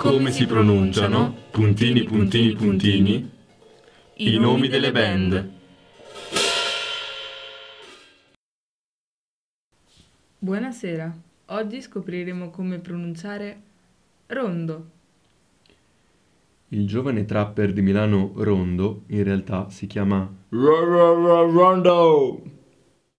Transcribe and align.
come 0.00 0.30
si 0.30 0.46
pronunciano, 0.46 1.34
puntini 1.50 2.04
puntini 2.04 2.54
puntini, 2.54 3.30
i 4.14 4.38
nomi 4.38 4.66
delle 4.66 4.92
band. 4.92 5.50
Buonasera, 10.38 11.14
oggi 11.48 11.82
scopriremo 11.82 12.48
come 12.48 12.78
pronunciare 12.78 13.60
rondo. 14.28 14.90
Il 16.68 16.86
giovane 16.86 17.26
trapper 17.26 17.74
di 17.74 17.82
Milano 17.82 18.32
Rondo 18.36 19.02
in 19.08 19.22
realtà 19.22 19.68
si 19.68 19.86
chiama 19.86 20.26
Rondo. 20.48 22.42